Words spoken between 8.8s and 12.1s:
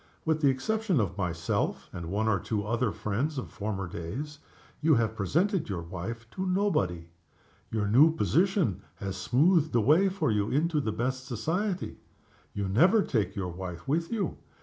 has smoothed the way for you into the best society.